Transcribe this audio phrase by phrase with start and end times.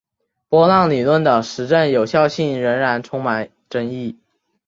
[0.49, 4.17] 波浪理论的实证有效性仍然充满争议。